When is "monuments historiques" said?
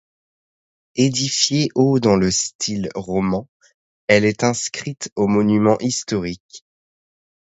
5.27-6.65